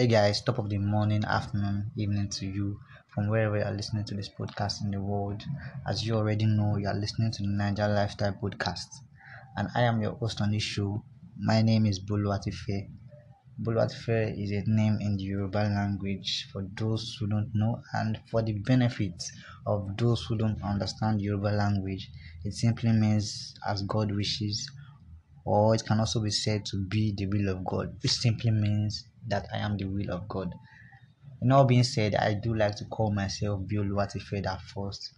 Hey 0.00 0.06
guys, 0.06 0.40
top 0.42 0.58
of 0.60 0.68
the 0.68 0.78
morning, 0.78 1.24
afternoon, 1.24 1.90
evening 1.96 2.28
to 2.28 2.46
you 2.46 2.78
from 3.12 3.26
wherever 3.28 3.56
you 3.58 3.64
are 3.64 3.72
listening 3.74 4.04
to 4.04 4.14
this 4.14 4.28
podcast 4.28 4.84
in 4.84 4.92
the 4.92 5.00
world. 5.02 5.42
As 5.88 6.06
you 6.06 6.14
already 6.14 6.46
know, 6.46 6.76
you 6.76 6.86
are 6.86 6.94
listening 6.94 7.32
to 7.32 7.42
the 7.42 7.48
Naija 7.48 7.92
Lifestyle 7.92 8.38
Podcast, 8.40 8.86
and 9.56 9.66
I 9.74 9.80
am 9.82 10.00
your 10.00 10.12
host 10.12 10.40
on 10.40 10.52
this 10.52 10.62
show. 10.62 11.02
My 11.36 11.62
name 11.62 11.84
is. 11.84 11.98
Boluatife 11.98 12.86
is 14.38 14.50
a 14.52 14.62
name 14.70 14.98
in 15.00 15.16
the 15.16 15.22
Yoruba 15.24 15.64
language 15.74 16.46
for 16.52 16.64
those 16.76 17.16
who 17.18 17.26
don't 17.26 17.50
know, 17.52 17.82
and 17.94 18.20
for 18.30 18.40
the 18.40 18.52
benefit 18.52 19.20
of 19.66 19.96
those 19.96 20.24
who 20.28 20.38
don't 20.38 20.62
understand 20.62 21.20
Yoruba 21.20 21.48
language, 21.48 22.08
it 22.44 22.54
simply 22.54 22.92
means 22.92 23.52
as 23.66 23.82
God 23.82 24.14
wishes 24.14 24.70
or 25.44 25.74
it 25.74 25.82
can 25.86 25.98
also 25.98 26.20
be 26.20 26.30
said 26.30 26.64
to 26.66 26.84
be 26.88 27.14
the 27.16 27.24
will 27.26 27.48
of 27.48 27.64
God, 27.64 27.96
which 28.02 28.12
simply 28.12 28.50
means 28.50 29.06
that 29.28 29.46
I 29.52 29.58
am 29.58 29.76
the 29.76 29.84
will 29.86 30.10
of 30.10 30.28
God. 30.28 30.54
In 31.40 31.52
all 31.52 31.64
being 31.64 31.84
said, 31.84 32.14
I 32.16 32.34
do 32.34 32.54
like 32.54 32.76
to 32.76 32.84
call 32.86 33.12
myself 33.12 33.60
Bioluatifeda 33.62 34.60
first. 34.60 35.14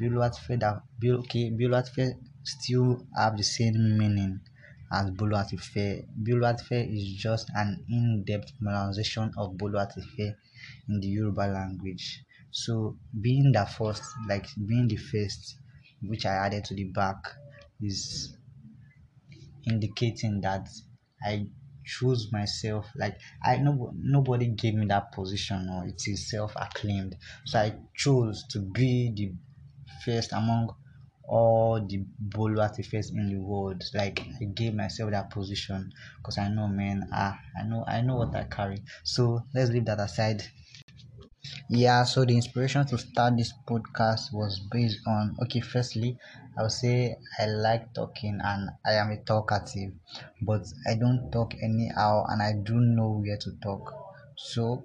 Bioluatifeda, 0.00 0.82
okay, 1.04 1.50
Bioluatife 1.50 2.14
still 2.42 3.06
have 3.16 3.36
the 3.36 3.44
same 3.44 3.96
meaning 3.98 4.40
as 4.92 5.10
Boluatife. 5.12 6.04
Boluatife 6.22 6.92
is 6.92 7.14
just 7.14 7.48
an 7.54 7.84
in-depth 7.88 8.58
pronunciation 8.58 9.30
of 9.38 9.52
Boluatife 9.56 10.34
in 10.88 11.00
the 11.00 11.06
Yoruba 11.06 11.46
language. 11.52 12.24
So 12.50 12.98
being 13.20 13.52
the 13.52 13.64
first, 13.66 14.02
like 14.28 14.46
being 14.66 14.88
the 14.88 14.96
first, 14.96 15.56
which 16.02 16.26
I 16.26 16.34
added 16.46 16.64
to 16.64 16.74
the 16.74 16.84
back, 16.92 17.18
is 17.80 18.36
indicating 19.70 20.40
that 20.40 20.68
I 21.24 21.46
choose 21.96 22.22
myself 22.32 22.84
like 22.96 23.16
I 23.44 23.56
know 23.58 23.92
nobody 23.96 24.48
gave 24.62 24.74
me 24.74 24.86
that 24.86 25.12
position 25.12 25.68
or 25.68 25.86
it 25.86 26.00
is 26.06 26.30
self-acclaimed. 26.30 27.16
So 27.46 27.58
I 27.58 27.68
chose 27.94 28.46
to 28.52 28.58
be 28.60 29.12
the 29.14 29.26
first 30.04 30.32
among 30.32 30.74
all 31.24 31.84
the 31.86 32.04
Boluatifes 32.28 33.10
in 33.12 33.28
the 33.28 33.38
world. 33.38 33.82
Like 33.94 34.20
I 34.40 34.44
gave 34.46 34.74
myself 34.74 35.10
that 35.12 35.30
position 35.30 35.92
because 36.18 36.38
I 36.38 36.48
know 36.48 36.66
man 36.68 37.08
ah 37.12 37.38
I 37.58 37.62
know 37.64 37.84
I 37.86 38.00
know 38.00 38.16
what 38.16 38.34
I 38.34 38.44
carry. 38.44 38.82
So 39.04 39.46
let's 39.54 39.70
leave 39.70 39.84
that 39.86 40.00
aside 40.00 40.42
yeah 41.70 42.04
so 42.04 42.24
the 42.24 42.34
inspiration 42.36 42.84
to 42.86 42.98
start 42.98 43.36
this 43.36 43.52
podcast 43.68 44.32
was 44.32 44.60
based 44.70 44.98
on 45.06 45.34
okay 45.42 45.60
firstly 45.60 46.18
i 46.58 46.62
would 46.62 46.70
say 46.70 47.16
i 47.38 47.46
like 47.46 47.92
talking 47.94 48.38
and 48.42 48.68
i 48.84 48.92
am 48.92 49.10
a 49.10 49.16
talkative 49.24 49.92
but 50.42 50.62
i 50.86 50.94
don't 50.94 51.30
talk 51.32 51.54
anyhow 51.62 52.24
and 52.28 52.42
i 52.42 52.52
don't 52.64 52.94
know 52.94 53.10
where 53.24 53.38
to 53.38 53.50
talk. 53.62 53.82
So 54.36 54.84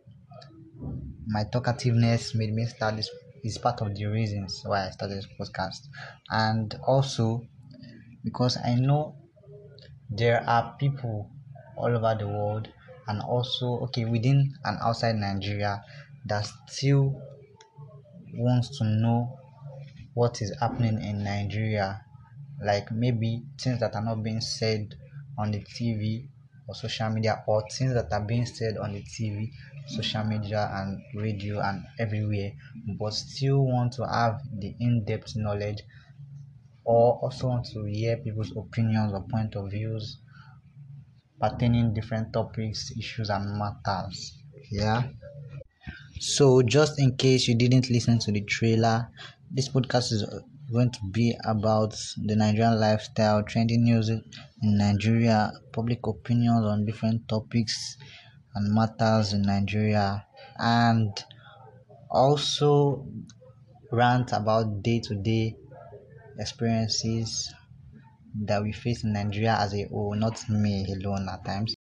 my 1.28 1.44
talkativeness 1.45 2.36
made 2.36 2.53
me 2.53 2.66
start 2.66 2.95
this 2.95 3.09
is 3.44 3.58
part 3.58 3.81
of 3.81 3.95
the 3.95 4.06
reasons 4.06 4.62
why 4.66 4.88
i 4.88 4.90
started 4.92 5.17
this 5.17 5.28
podcast. 5.40 5.88
And 6.30 6.73
also 6.88 7.42
because 8.23 8.58
i 8.64 8.75
know 8.75 9.16
there 10.09 10.47
are 10.47 10.75
people 10.80 11.30
all 11.78 11.95
over 11.95 12.16
the 12.17 12.28
world 12.28 12.67
and 13.08 13.22
also 13.22 13.80
okay 13.86 14.06
within 14.06 14.53
and 14.64 14.78
outside 14.81 15.16
nigeria 15.16 15.84
that 16.26 16.45
still 16.68 17.22
wants 18.34 18.78
to 18.78 18.84
know 18.84 19.40
what 20.16 20.42
is 20.42 20.56
happening 20.62 21.02
in 21.02 21.23
Nigeria, 21.23 22.06
like 22.62 22.92
maybe 22.92 23.44
things 23.59 23.80
that 23.81 23.95
are 23.95 24.04
not 24.04 24.23
being 24.23 24.42
said 24.42 24.96
on 25.38 25.52
the 25.52 25.64
TV 25.64 26.30
or 26.68 26.76
social 26.76 27.09
media, 27.12 27.44
or 27.48 27.64
things 27.70 27.94
that 27.94 28.12
are 28.14 28.26
being 28.26 28.46
said 28.46 28.78
on 28.78 28.94
the 28.94 29.03
TV, 29.03 29.53
social 29.88 30.23
media, 30.26 30.70
and 30.73 31.02
radio, 31.16 31.62
and 31.62 31.86
everywhere, 32.00 32.53
but 33.00 33.13
still 33.13 33.66
want 33.66 33.94
to 33.94 34.07
have 34.07 34.42
the 34.59 34.75
in 34.80 35.06
depth 35.06 35.36
knowledge 35.36 35.84
or 36.86 37.19
also 37.19 37.47
want 37.50 37.66
to 37.66 37.84
hear 37.84 38.16
people's 38.18 38.56
opinions 38.56 39.12
or 39.13 39.22
point 39.28 39.56
of 39.57 39.69
views 39.72 40.19
pertaining 41.40 41.94
different 41.94 42.34
topics, 42.34 42.92
issues, 42.97 43.30
and 43.30 43.57
matters. 43.57 44.44
Yeah. 44.69 45.07
So, 46.20 46.62
just 46.62 47.00
in 47.00 47.16
case 47.16 47.48
you 47.48 47.56
didn't 47.56 47.90
listen 47.90 48.20
to 48.20 48.31
the 48.31 48.42
trailer, 48.42 49.09
this 49.50 49.70
podcast 49.70 50.12
is 50.12 50.26
going 50.70 50.92
to 50.92 51.00
be 51.12 51.38
about 51.46 51.92
the 52.18 52.36
Nigerian 52.36 52.78
lifestyle, 52.81 53.44
trending 53.44 53.86
news 53.86 54.09
in 54.09 54.22
Nigeria, 54.62 55.54
public 55.72 56.06
opinions 56.06 56.66
on 56.66 56.86
different 56.86 57.30
topics 57.30 57.96
and 58.56 58.74
matters 58.74 59.31
in 59.31 59.44
Nigeria, 59.44 60.25
and 60.58 61.12
also 62.12 63.08
rant 63.92 64.31
about 64.34 64.84
day 64.84 65.00
to 65.02 65.16
day 65.16 65.56
experiences 66.40 67.54
that 68.46 68.64
we 68.64 68.72
face 68.74 69.04
in 69.04 69.14
Nigeria 69.14 69.58
as 69.59 69.74
a 69.75 69.84
whole, 69.90 70.16
not 70.16 70.50
me 70.50 70.86
alone 70.94 71.28
at 71.30 71.46
times. 71.46 71.75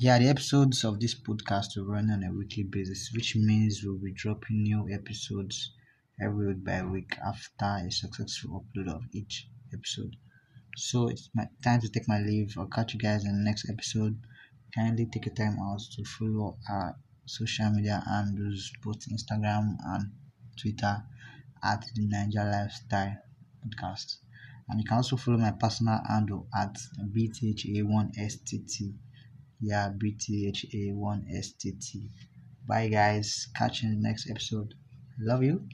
Yeah, 0.00 0.18
the 0.18 0.26
episodes 0.26 0.82
of 0.82 0.98
this 0.98 1.14
podcast 1.14 1.76
will 1.76 1.84
run 1.84 2.10
on 2.10 2.24
a 2.24 2.32
weekly 2.32 2.64
basis, 2.64 3.12
which 3.14 3.36
means 3.36 3.80
we'll 3.84 3.96
be 3.96 4.12
dropping 4.12 4.64
new 4.64 4.88
episodes 4.92 5.72
every 6.20 6.48
week 6.48 6.64
by 6.64 6.82
week 6.82 7.16
after 7.24 7.86
a 7.86 7.88
successful 7.88 8.64
upload 8.64 8.88
of 8.92 9.02
each 9.12 9.48
episode. 9.72 10.16
So 10.76 11.06
it's 11.06 11.30
my 11.32 11.46
time 11.62 11.80
to 11.80 11.88
take 11.88 12.08
my 12.08 12.18
leave. 12.18 12.58
I'll 12.58 12.66
catch 12.66 12.94
you 12.94 12.98
guys 12.98 13.24
in 13.24 13.36
the 13.36 13.44
next 13.44 13.70
episode. 13.70 14.18
Kindly 14.74 15.06
take 15.06 15.28
a 15.28 15.30
time 15.30 15.56
out 15.60 15.80
to 15.92 16.04
follow 16.04 16.58
our 16.68 16.96
social 17.24 17.70
media 17.70 18.02
handles, 18.04 18.72
both 18.82 19.06
Instagram 19.12 19.76
and 19.84 20.10
Twitter, 20.60 21.04
at 21.62 21.84
the 21.94 22.08
Naija 22.08 22.50
Lifestyle 22.50 23.16
Podcast. 23.64 24.16
And 24.68 24.80
you 24.80 24.86
can 24.88 24.96
also 24.96 25.16
follow 25.16 25.38
my 25.38 25.52
personal 25.52 26.00
handle 26.08 26.48
at 26.52 26.76
BTHA1STT 27.16 28.94
yeah 29.62 29.88
btha1stt 29.90 31.88
bye 32.68 32.88
guys. 32.88 33.48
Catch 33.56 33.82
you 33.82 33.88
in 33.88 33.94
the 33.96 34.08
next 34.08 34.28
episode. 34.28 34.74
Love 35.18 35.42
you 35.42 35.68